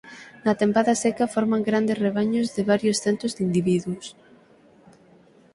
[0.45, 4.07] Na tempada seca forman grandes rabaños de varios centos de individuos.